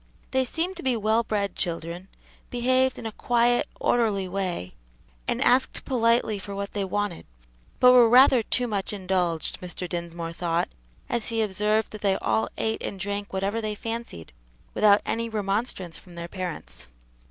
They 0.31 0.45
seemed 0.45 0.75
to 0.77 0.81
be 0.81 0.97
well 0.97 1.21
bred 1.21 1.55
children, 1.55 2.07
behaved 2.49 2.97
in 2.97 3.05
a 3.05 3.11
quiet, 3.11 3.67
orderly 3.79 4.27
way, 4.27 4.73
and 5.27 5.39
asked 5.43 5.85
politely 5.85 6.39
for 6.39 6.55
what 6.55 6.71
they 6.73 6.83
wanted, 6.83 7.27
but 7.79 7.91
were 7.91 8.09
rather 8.09 8.41
too 8.41 8.65
much 8.65 8.93
indulged, 8.93 9.61
Mr. 9.61 9.87
Dinsmore 9.87 10.33
thought, 10.33 10.69
as 11.07 11.27
he 11.27 11.43
observed 11.43 11.91
that 11.91 12.01
they 12.01 12.15
all 12.15 12.49
ate 12.57 12.81
and 12.81 12.99
drank 12.99 13.31
whatever 13.31 13.61
they 13.61 13.75
fancied, 13.75 14.33
without 14.73 15.01
any 15.05 15.29
remonstrance 15.29 15.99
from 15.99 16.15
their 16.15 16.27
parents. 16.27 16.87